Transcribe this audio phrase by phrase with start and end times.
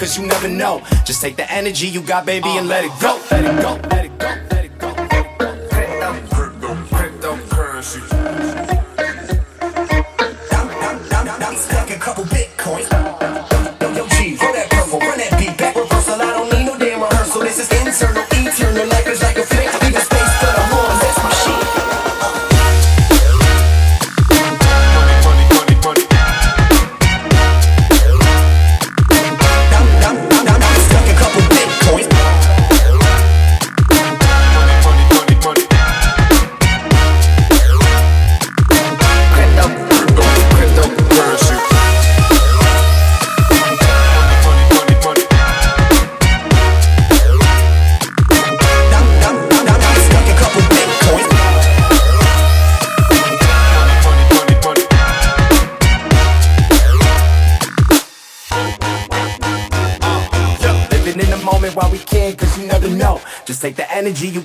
[0.00, 0.80] cause you never know.
[1.04, 3.19] Just take the energy you got, baby, and let it go.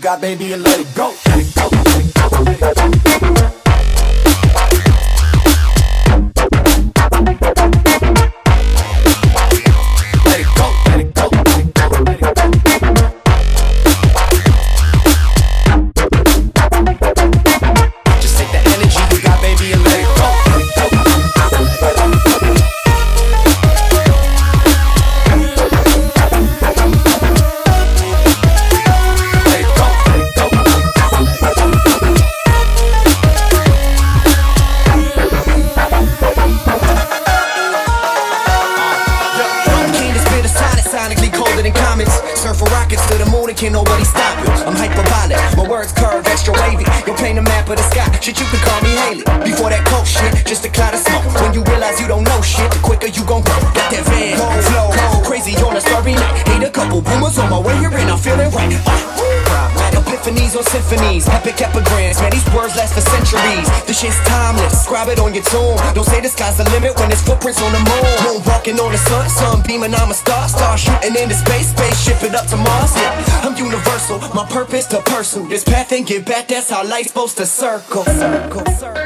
[0.05, 0.84] got baby, you love it.
[64.95, 65.77] inscribe it on your tomb.
[65.93, 68.15] Don't say the sky's the limit when there's footprints on the moon.
[68.23, 70.47] Moon walking on the sun, sun beaming, I'm a star.
[70.47, 72.95] Star shooting into space, Space it up to Mars.
[72.95, 75.47] Yeah, I'm universal, my purpose to pursue.
[75.49, 78.05] This path and get back, that's how life's supposed to circle.
[78.05, 79.04] Circle, circle.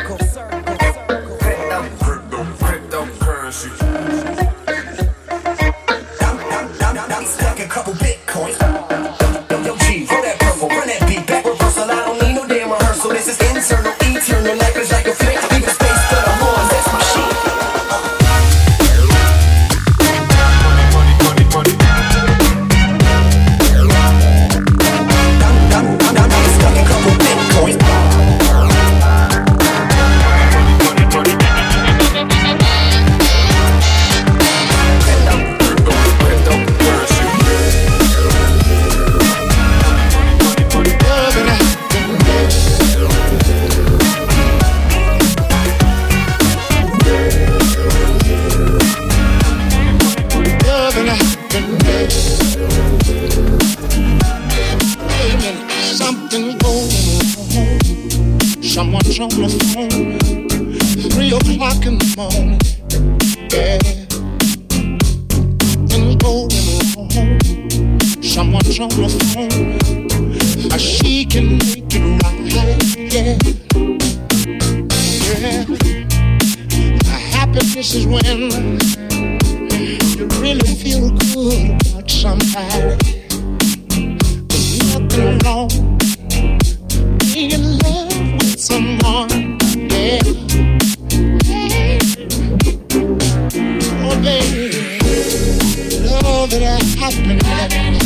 [96.39, 98.00] know that I have been happy.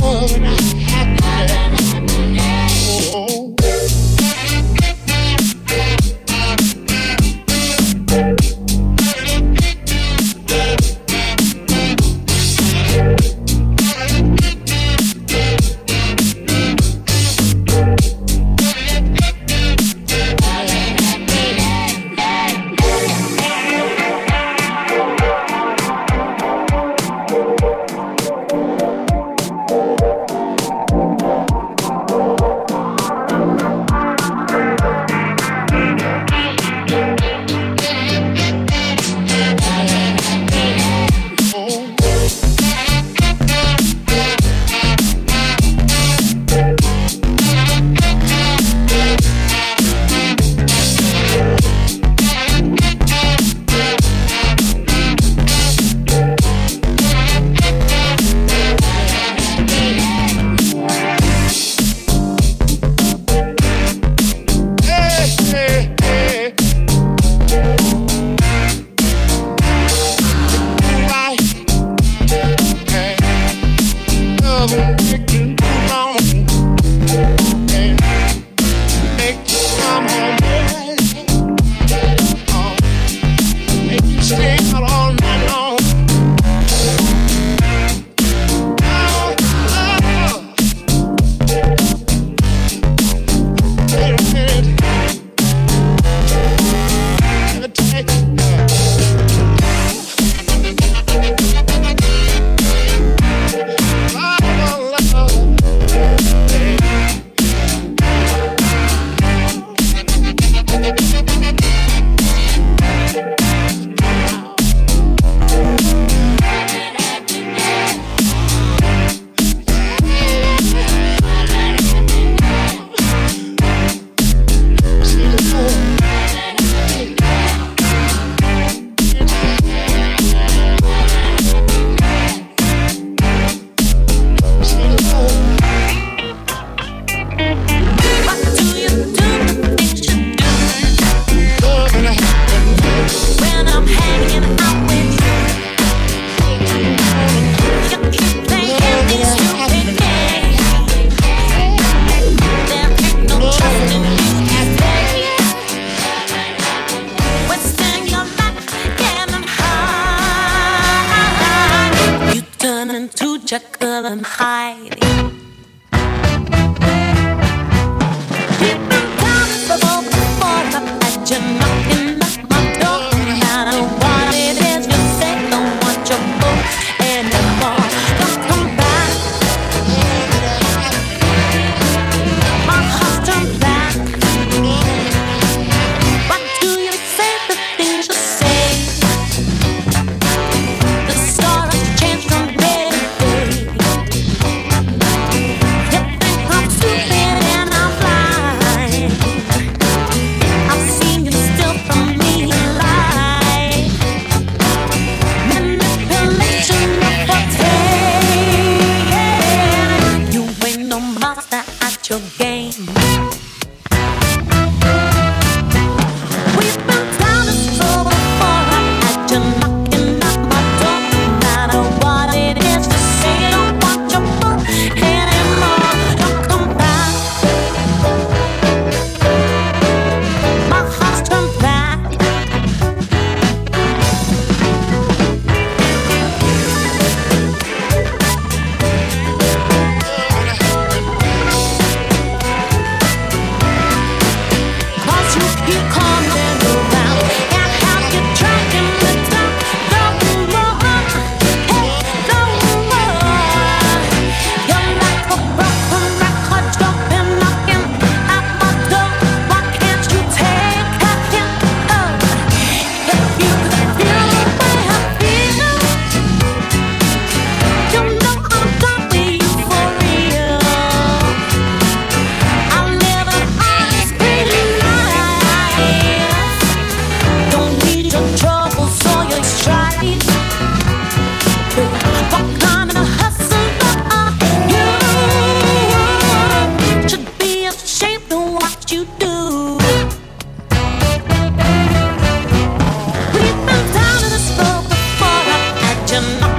[296.20, 296.57] Had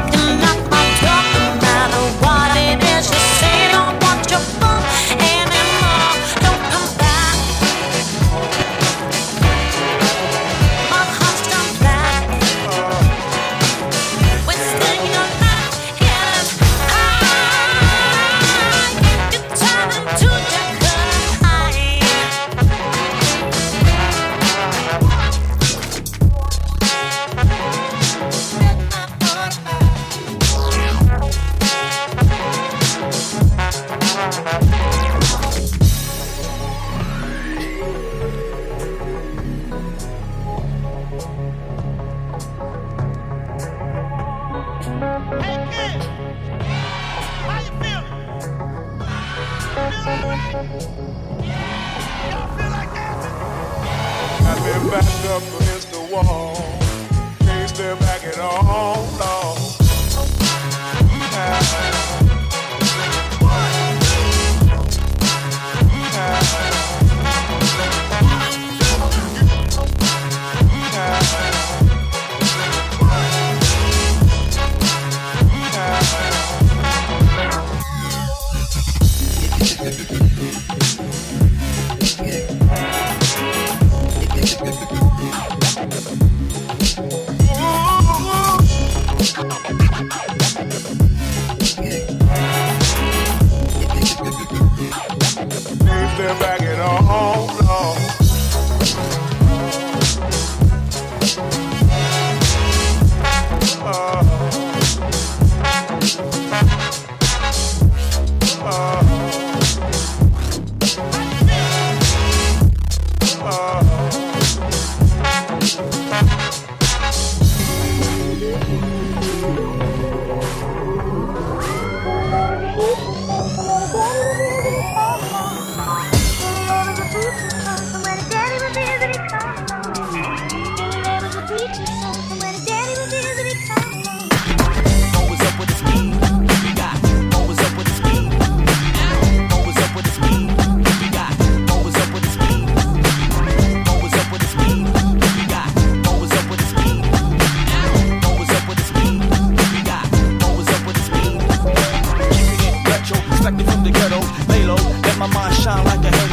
[155.34, 156.27] my mind shine like a halo.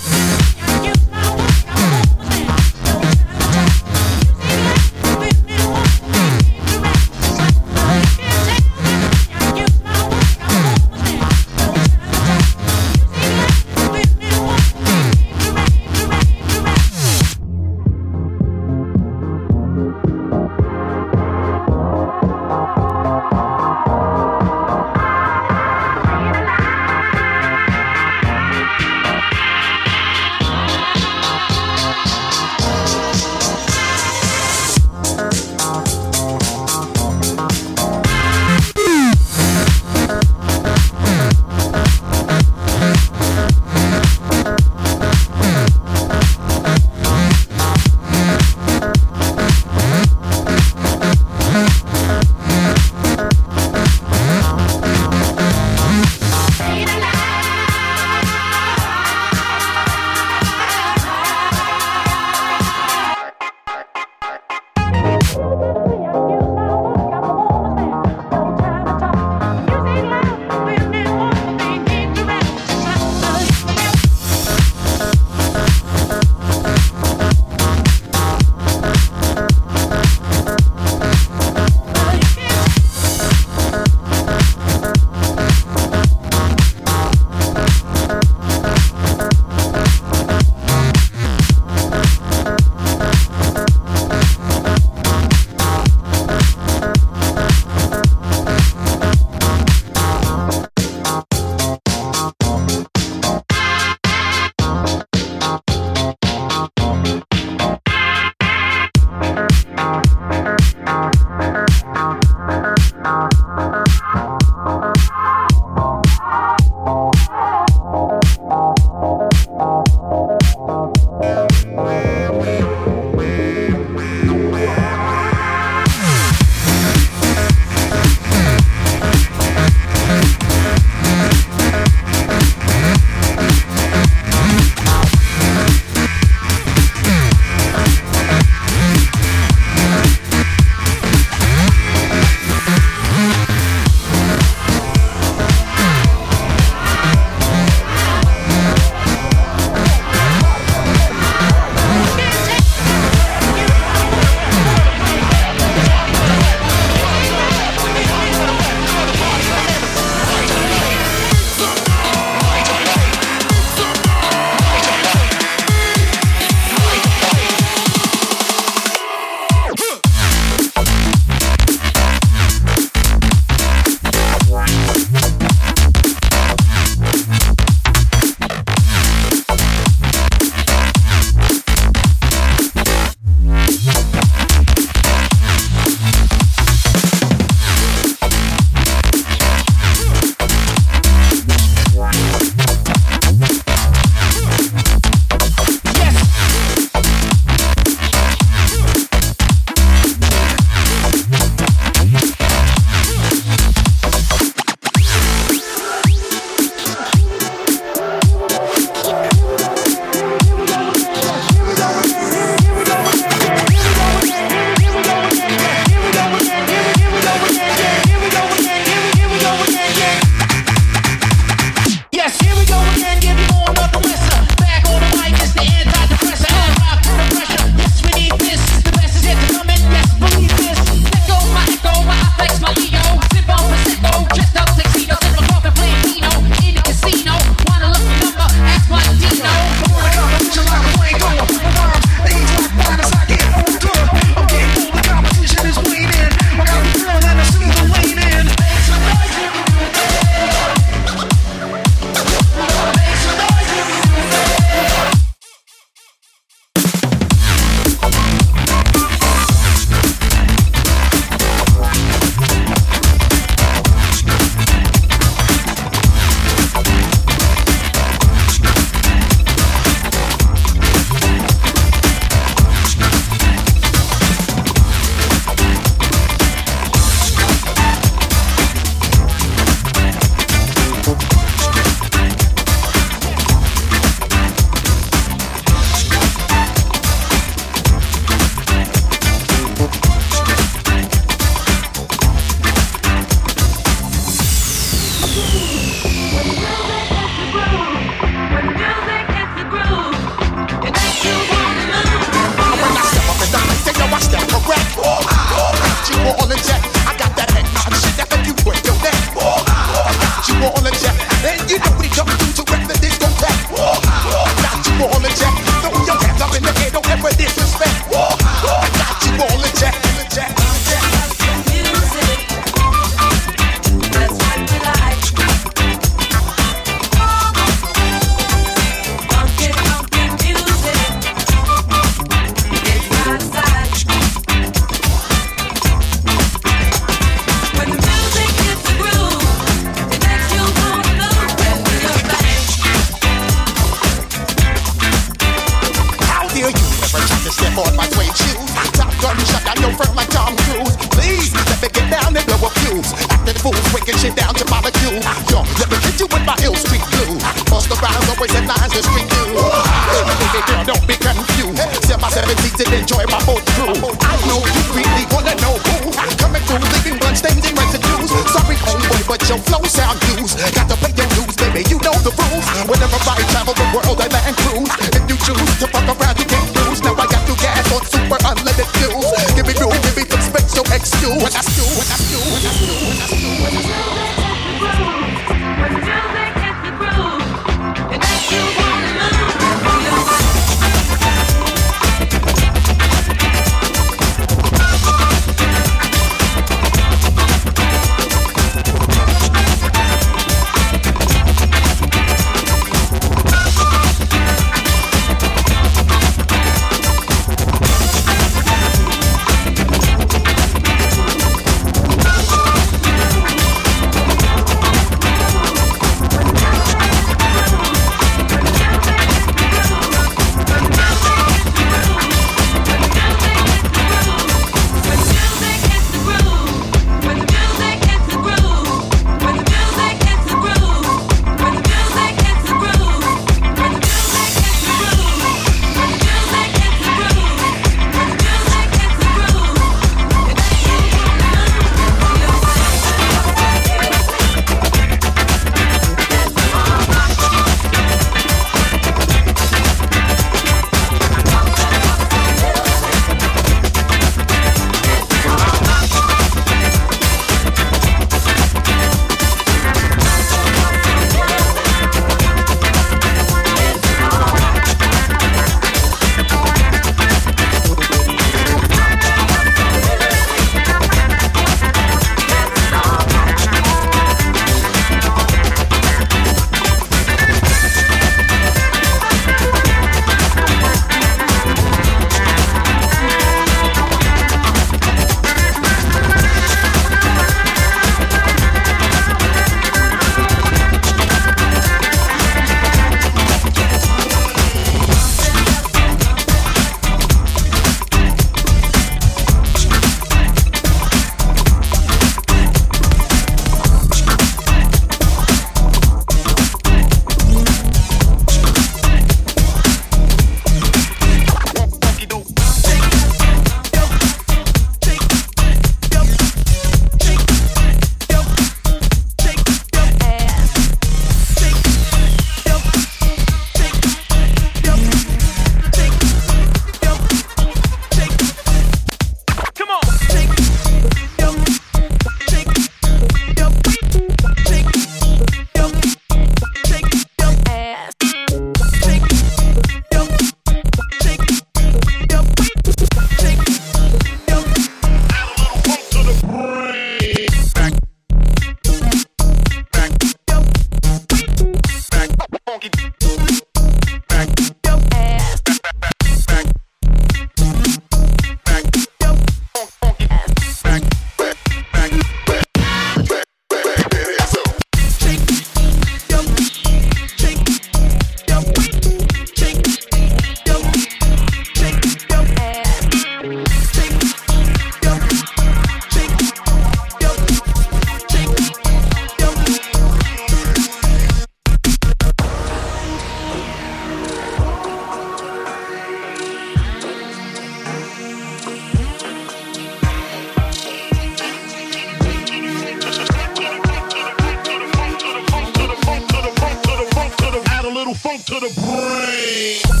[598.45, 600.00] To the brain.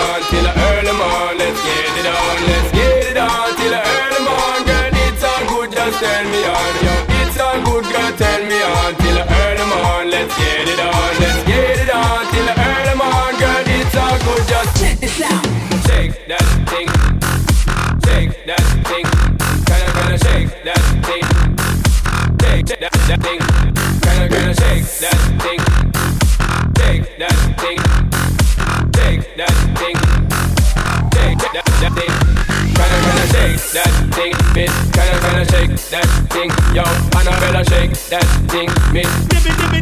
[0.00, 0.69] On till I
[34.60, 36.84] miss, kinda kinda shake that thing, yo,
[37.16, 39.08] Annabella shake that thing, miss,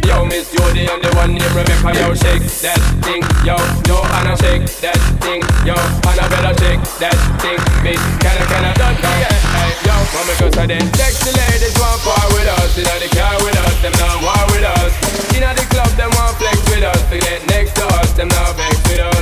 [0.06, 3.56] yo, Miss and the one named Rebecca, yo, shake that thing, yo,
[3.88, 5.74] yo, Anna shake that thing, yo,
[6.10, 11.30] Annabella shake that thing, miss, kinda kinda dirty, yeah, hey, yo, mama goes I sexy
[11.34, 14.66] ladies want part with us, you know the car with us, them not war with
[14.78, 14.92] us,
[15.34, 18.28] you know the club them want flex with us, to get next to us, them
[18.28, 19.17] not vex with us.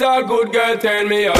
[0.00, 1.36] It's all good, girl, turn me on.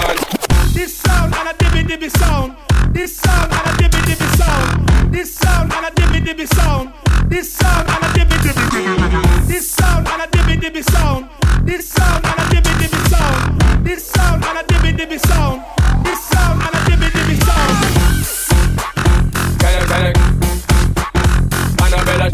[0.74, 2.58] This sound and a dibby dibby sound.
[2.92, 5.10] This sound and a dibby dibby sound.
[5.10, 6.92] This sound and a dibby dibby sound.
[7.30, 9.46] This sound and a dibby dibby dibby.
[9.48, 11.30] This sound and a dibby dibby sound.
[11.64, 13.82] This sound and a dibby dibby sound.
[13.82, 15.62] This sound and a dibby dibby sound.
[16.04, 17.74] This sound and a dibby dibby sound.
[19.56, 20.12] Kinda, kinda.
[21.80, 22.28] Annabella.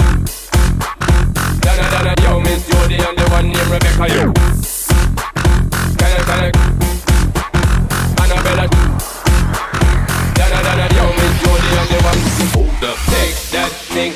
[1.62, 4.55] Donna, Donna, yo, Miss Jody and the one named Rebecca, yo.
[6.36, 6.52] Kinda.
[8.22, 8.66] Annabella.
[10.96, 12.20] Yo, Miss Jody and the one.
[12.52, 12.96] Hold up.
[13.08, 14.12] Take that thing,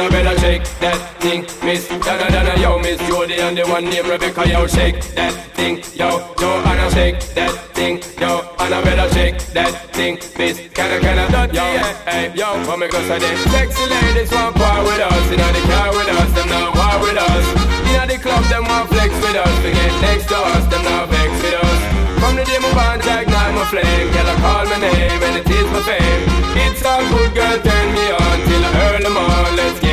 [0.00, 0.08] yo.
[0.08, 1.88] Annabella, shake that thing, Miss.
[1.88, 4.66] Donna, Donna, yo, Miss Jody and the one named Rebecca, yo.
[4.66, 6.34] Shake that thing, yo.
[6.40, 8.48] Yo, Anna, shake that thing, yo.
[8.58, 10.56] Annabella, shake that thing, Miss.
[10.74, 11.92] Kinda, kinda dirty, yeah.
[12.08, 13.36] Hey, yo, come and go so then.
[13.50, 16.96] Sexy ladies want part with us, you know the car with us, them not war
[17.04, 17.46] with us.
[17.86, 20.82] You know the club, them want flex with us, to get next to us, them
[20.84, 21.80] not vex with us.
[22.20, 25.50] From the day my bond ignite my flame, girl I call my name and it
[25.50, 26.22] is my fame.
[26.64, 29.56] It's all good, girl, turn me on till I earn them on.
[29.56, 29.89] Let's get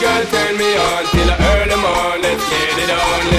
[0.00, 2.22] girl, turn me on till the early morning.
[2.22, 3.29] Let's get it on.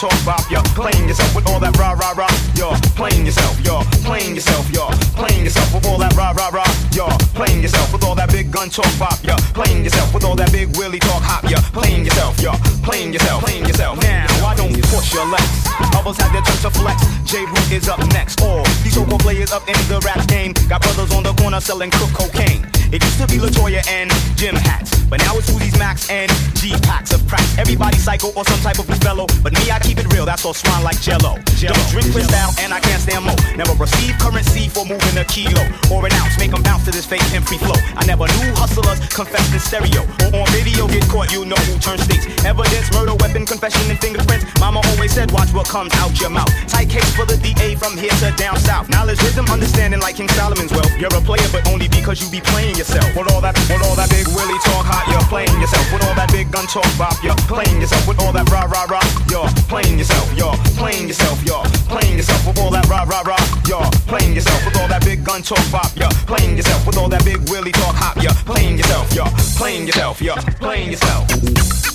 [0.00, 1.36] Talk bop, you're playing yourself.
[1.36, 3.52] With all that rah rah rah, you're playing yourself.
[3.60, 4.64] You're playing yourself.
[4.72, 5.74] You're playing yourself.
[5.74, 6.64] With all that rah rah rah,
[6.96, 7.92] you're playing yourself.
[7.92, 10.08] With all that big gun talk bop, you're playing yourself.
[10.14, 12.40] With all that big willy talk hop, you're playing yourself.
[12.40, 13.44] You're playing yourself.
[13.44, 14.00] Playing yourself.
[14.00, 15.68] Now, why don't push your legs?
[15.92, 16.96] Others have their turn to flex.
[17.28, 18.40] Jeru is up next.
[18.40, 21.90] All these so-called players up in the rap game got brothers on the corner selling
[21.92, 22.64] cook cocaine.
[22.92, 26.26] It used to be Latoya and Jim Hats, but now it's Uzi's Max and
[26.58, 27.46] G packs of crack.
[27.56, 30.26] Everybody psycho or some type of fellow, but me I keep it real.
[30.26, 31.38] That's all swine like Jello.
[31.62, 33.34] Don't drink Cristal and I can't stand mo.
[33.54, 36.34] Never receive currency for moving a kilo or an ounce.
[36.36, 37.78] Make 'em bounce to this fake and free flow.
[37.94, 40.02] I never knew hustlers confessed in stereo
[40.34, 40.88] or on video.
[40.88, 42.26] Get caught, you know who turns states.
[42.44, 44.44] Evidence, murder, weapon, confession, and fingerprints.
[44.58, 46.50] Mama always said, watch what comes out your mouth.
[46.66, 48.88] Tight case for the DA from here to down south.
[48.90, 50.90] Knowledge, wisdom, understanding like King Solomon's wealth.
[50.98, 53.12] You're a player, but only because you be playing yourself.
[53.14, 55.84] With all that, with all that big willy talk hot, you're playing yourself.
[55.92, 58.08] With all that big gun talk bop, you're playing yourself.
[58.08, 60.24] With all that rah rah rah, you're playing yourself.
[60.32, 61.36] You're playing yourself.
[61.44, 61.60] You're
[61.92, 62.40] playing yourself.
[62.48, 63.36] With all that rah rah rah,
[63.68, 64.64] you're playing yourself.
[64.64, 66.80] With all that big gun talk bop, you're playing yourself.
[66.86, 69.12] With all that big willy talk hop, you're playing yourself.
[69.12, 69.28] You're
[69.60, 70.16] playing yourself.
[70.24, 71.28] You're playing yourself.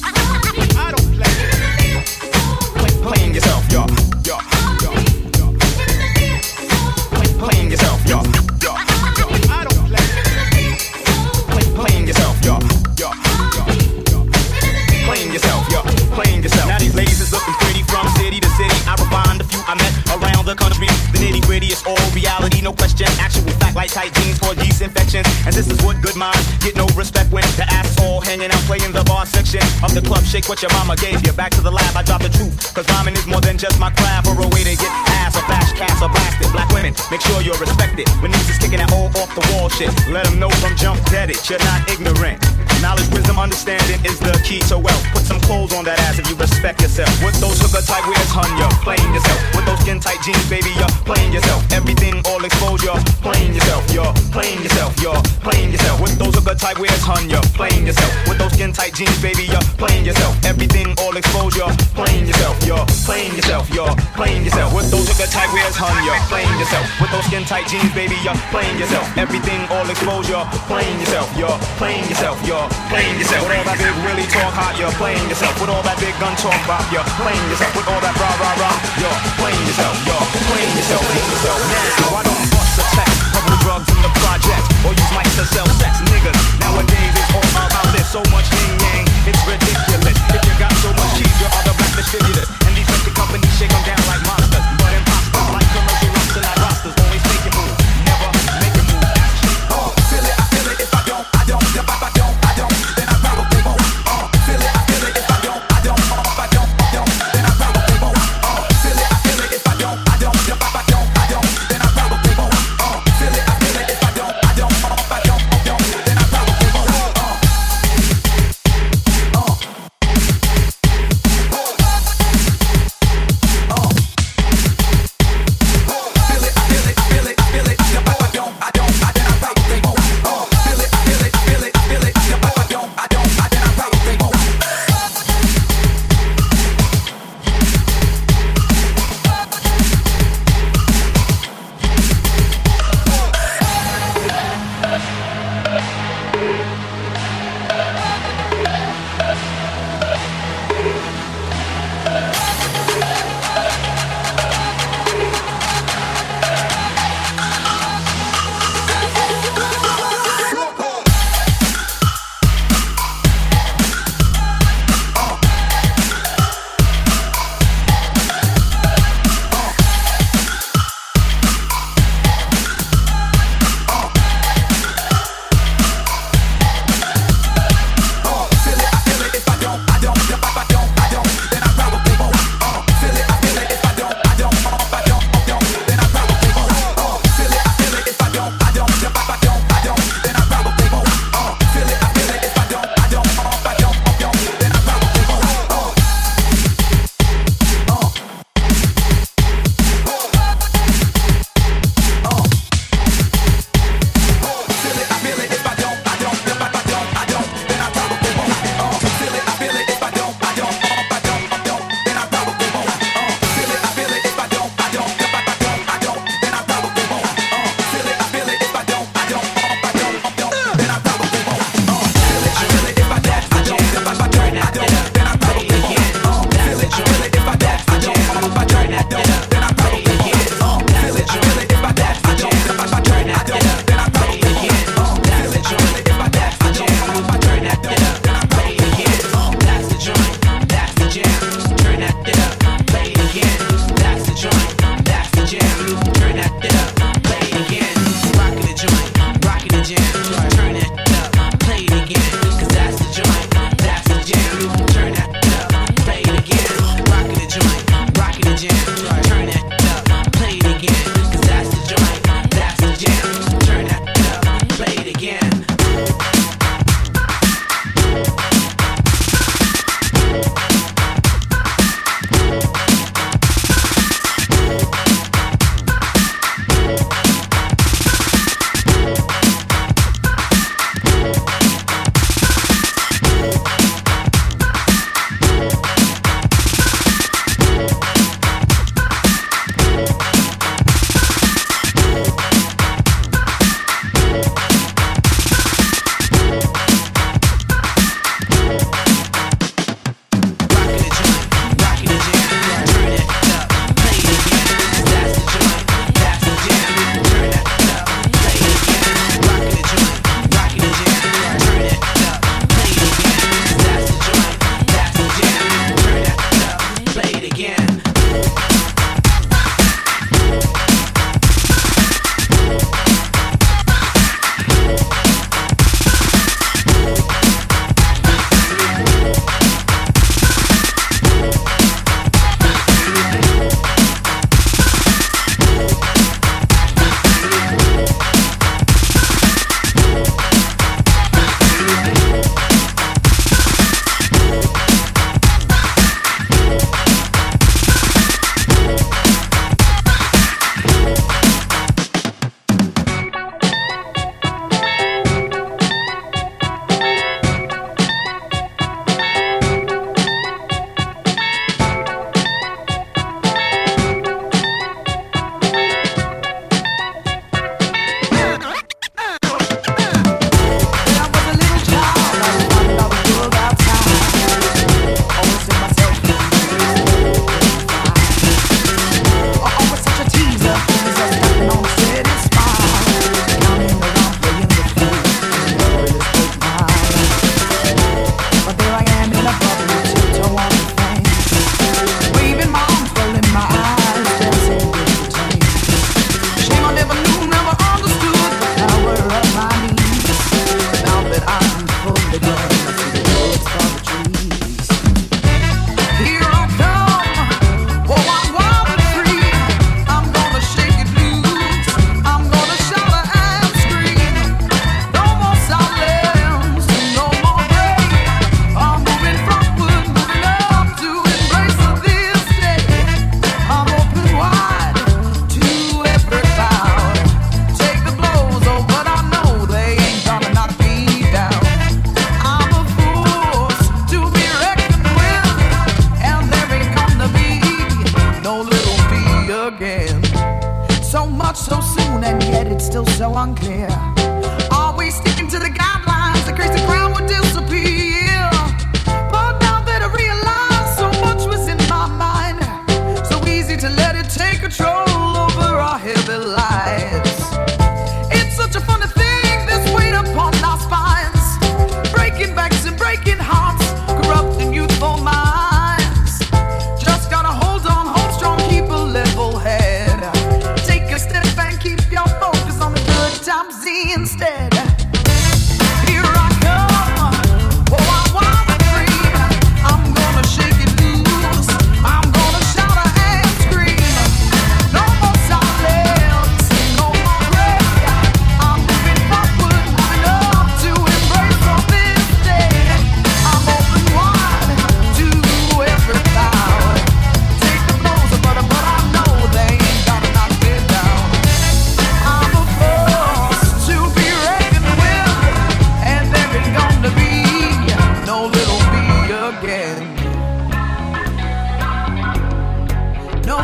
[0.06, 1.34] I don't play.
[2.78, 3.66] Play, playing yourself.
[3.74, 3.90] You're,
[4.22, 4.42] you're.
[7.10, 7.98] Play, playing yourself.
[8.06, 8.45] You're,
[22.66, 23.06] no question.
[23.22, 25.30] Actual fact like tight jeans for yeast infections.
[25.46, 28.50] And this is what good minds get no respect when the ass is all hanging
[28.50, 30.26] out playing the bar section of the club.
[30.26, 31.32] Shake what your mama gave you.
[31.34, 32.74] Back to the lab, I drop the truth.
[32.74, 34.92] Cause rhyming is more than just my craft or a way to get
[35.22, 36.52] ass or flash cast or blasted.
[36.52, 38.10] Black women, make sure you're respected.
[38.20, 40.98] When niggas is kicking that all off the wall shit, let them know from jump
[41.14, 41.38] dead it.
[41.48, 42.42] You're not ignorant.
[42.82, 45.04] Knowledge, wisdom, understanding is the key to wealth.
[45.14, 47.10] Put some clothes on that ass if you respect yourself.
[47.24, 49.40] With those hooker type wears, hun, you're playing yourself.
[49.56, 51.66] With those skin tight jeans, baby, you're playing yourself.
[51.72, 53.84] Everything all exposed, you're playing yourself.
[53.90, 54.94] You're playing yourself.
[55.02, 55.98] You're playing yourself.
[56.00, 58.14] With those hooker type wears, hun, you're playing yourself.
[58.30, 60.38] With those skin tight jeans, baby, you're playing yourself.
[60.46, 62.56] Everything all exposed, you're playing yourself.
[62.66, 63.66] You're playing yourself.
[63.74, 64.70] You're playing yourself.
[64.74, 66.86] With those hooker type wears, hun, you're playing yourself.
[67.02, 69.06] With those skin tight jeans, baby, you're playing yourself.
[69.18, 71.28] Everything all exposed, you're playing yourself.
[71.34, 72.38] You're playing yourself.
[72.46, 72.55] You're
[72.90, 73.44] playing yourself.
[73.44, 75.56] With all that big really talk hot, you're playing yourself.
[75.60, 77.72] With all that big gun talk bop, you're playing yourself.
[77.76, 79.96] With all that rah rah rah, you're playing yourself.
[80.08, 81.04] You're playing yourself.
[81.04, 81.60] Playing yourself.
[82.00, 85.46] Now I don't bust a text, couple drugs in the project, or use mics to
[85.52, 86.40] sell sex, niggas.
[86.64, 88.08] Nowadays it's all about this.
[88.16, 90.18] So much yin yang, it's ridiculous.
[90.32, 92.48] If you got so much cheese, you're other black distributors,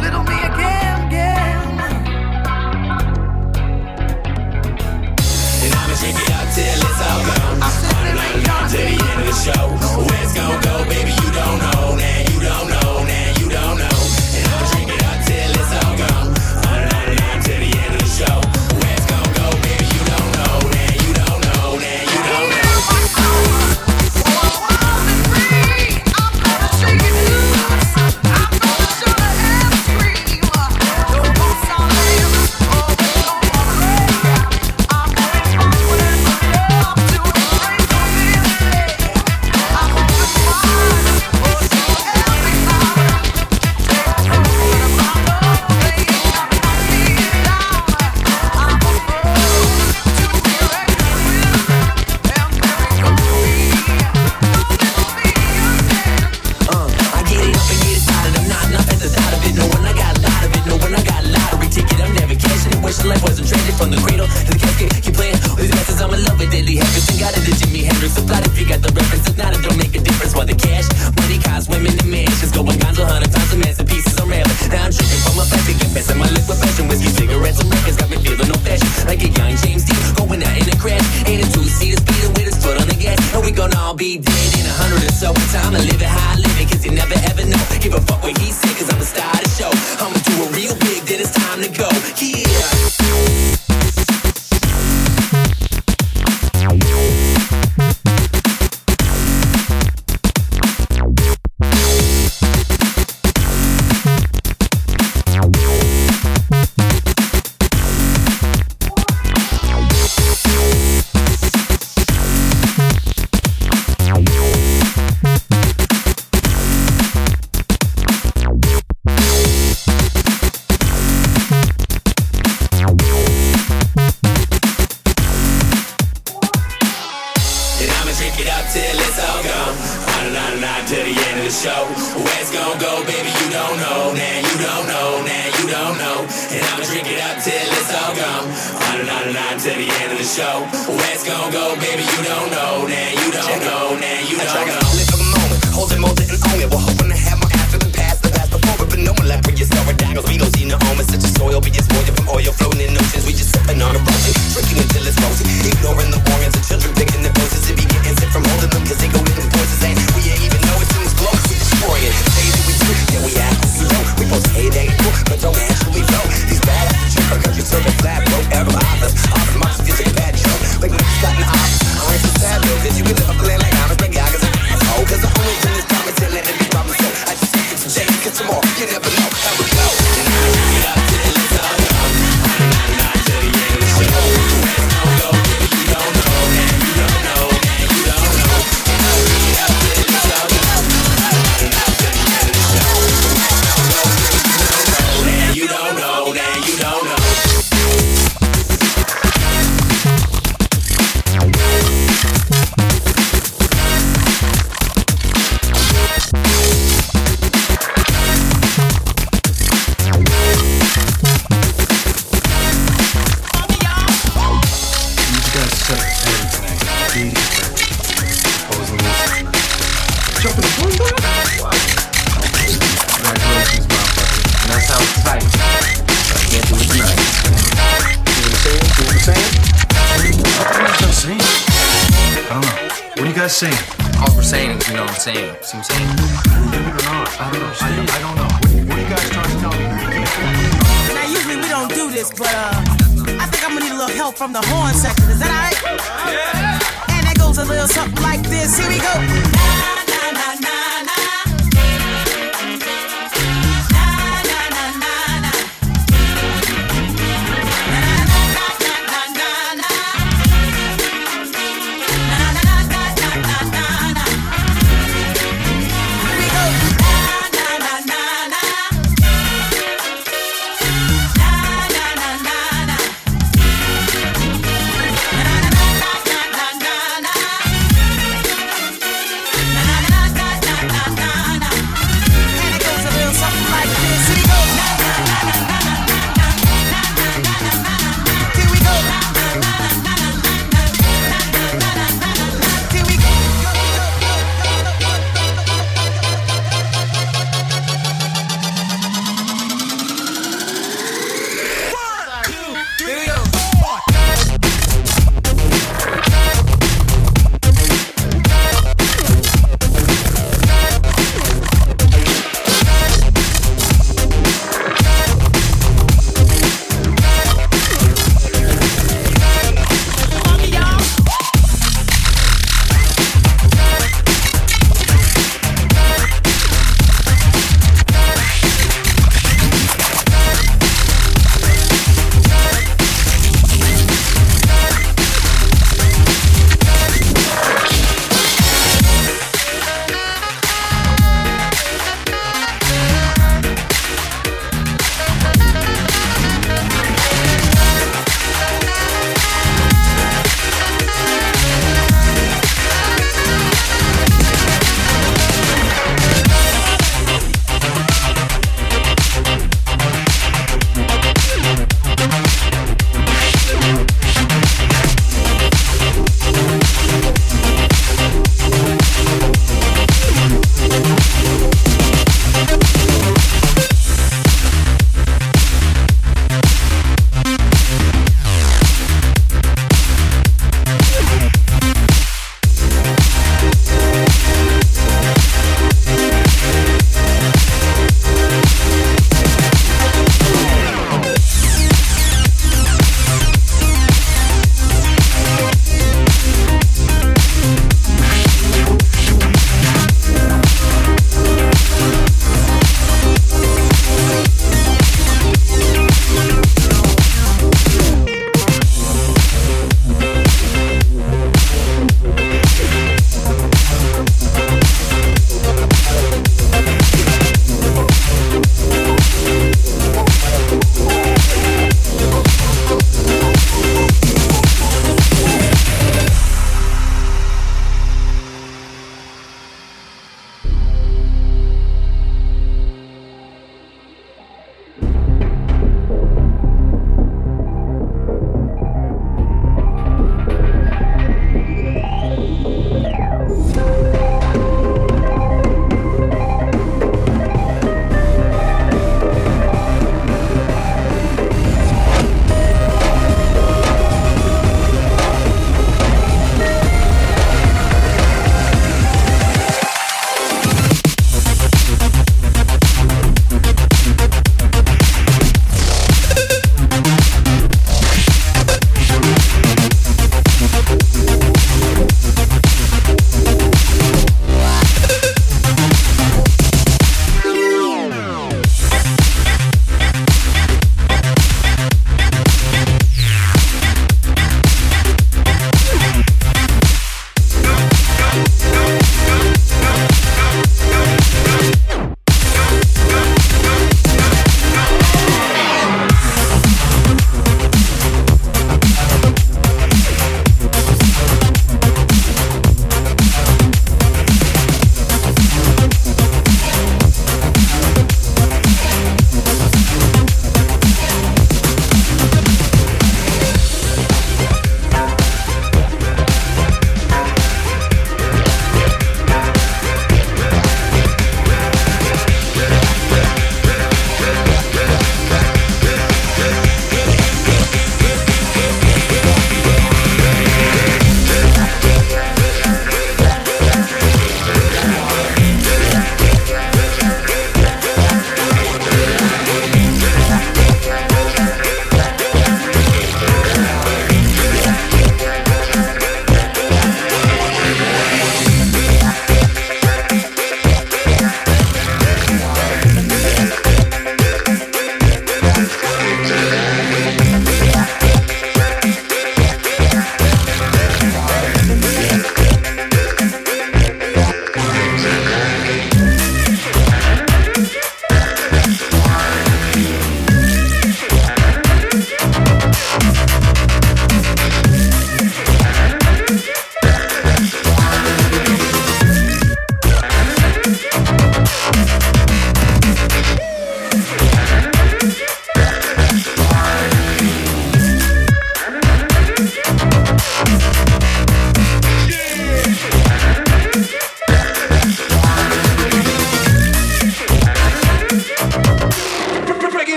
[0.00, 1.78] little me again, again.
[5.62, 7.62] And I'ma shake it till it's all gone.
[7.62, 7.84] I'm
[8.72, 9.64] the end of the show.
[10.08, 11.73] Where's gonna go, baby, you don't know.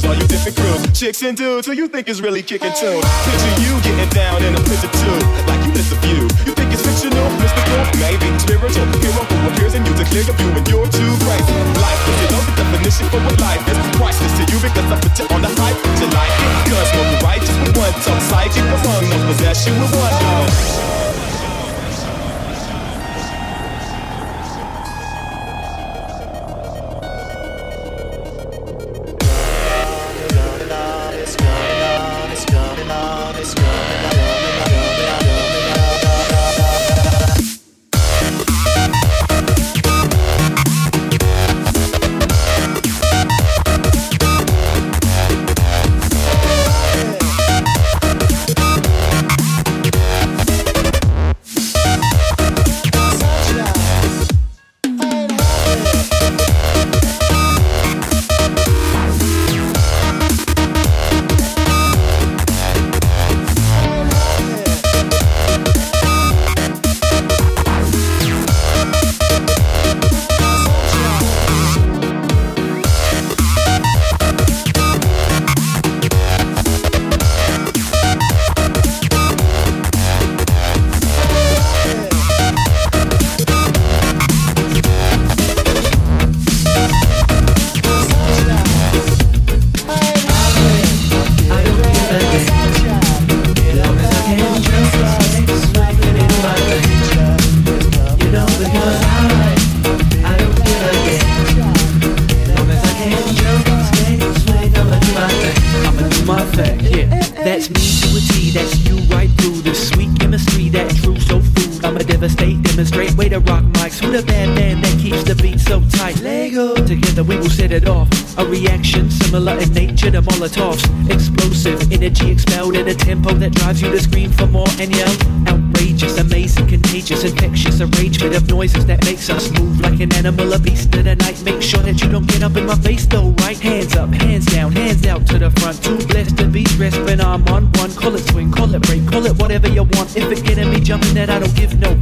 [0.00, 0.98] Didn't all you different crews.
[0.98, 3.02] Chicks and dudes who you think is really kicking tune.
[3.24, 5.18] Picture you getting down in a picture too.
[5.46, 6.24] Like you missed a view.
[6.46, 8.86] You think it's fictional, mystical, maybe spiritual.
[9.00, 11.56] Hero who appears in you to clear your view when you're too crazy.
[11.80, 13.78] Life is, you know the definition for what life is.
[13.96, 15.78] Priceless to you because I put you on the hype.
[16.00, 16.50] You like it?
[16.70, 18.22] Cause no righteous with one tongue.
[18.28, 21.09] Psychic among us possess you with one tongue.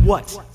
[0.08, 0.47] What.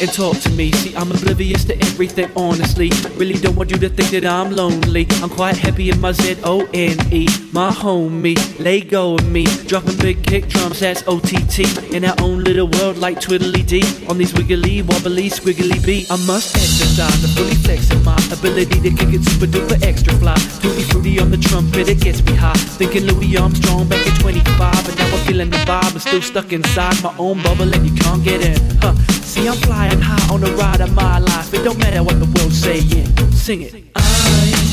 [0.00, 0.70] And talk to me.
[0.72, 2.90] See, I'm oblivious to everything, honestly.
[3.16, 5.06] Really don't want you to think that I'm lonely.
[5.22, 7.26] I'm quite happy in my Z O N E.
[7.52, 9.44] My homie, lay go of me.
[9.66, 11.64] Dropping big kick drums, that's O T T.
[11.96, 13.82] In our own little world, like Twiddly D.
[14.08, 16.10] On these wiggly, wobbly, squiggly beat.
[16.10, 20.34] I must exercise to fully flexing my ability to kick it super duper extra fly.
[20.62, 22.54] Tutti fruity on the trumpet, it gets me high.
[22.78, 24.88] Thinking Louis Armstrong back at 25.
[24.88, 27.94] And now I'm feeling the vibe, but still stuck inside my own bubble and you
[27.94, 28.58] can't get in.
[28.78, 28.94] Huh.
[29.38, 31.54] See, I'm flying high on the ride of my life.
[31.54, 33.06] It don't matter what the world's saying.
[33.30, 33.72] Sing it.
[33.94, 34.00] I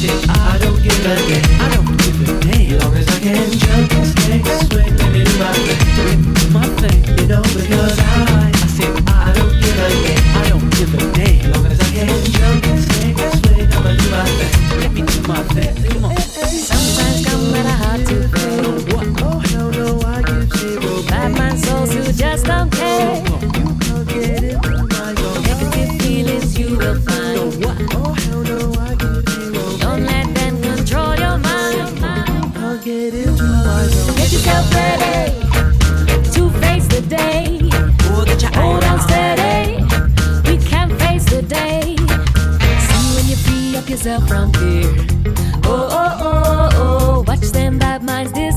[0.01, 1.61] said I don't give a damn.
[1.61, 2.79] I don't give a damn.
[2.79, 5.77] Long as I can jump and stay, swing, let me do my thing.
[6.01, 9.89] Let me do my thing, you know, because I, I said I don't give a
[10.01, 10.25] damn.
[10.33, 11.51] I don't give a damn.
[11.53, 14.53] Long as I can jump and stay, swing, I'ma do my thing.
[14.81, 15.73] Let me do my thing.
[15.93, 16.17] Come on.
[16.17, 18.65] Sometimes come at a hard to play.
[18.97, 19.07] What?
[19.21, 21.03] Oh, hell no, I give zero.
[21.05, 22.74] Bad mind souls who just don't
[44.05, 44.93] yourself from fear.
[45.63, 47.23] Oh, oh, oh, oh, oh.
[47.27, 48.54] Watch them bad minds disappear.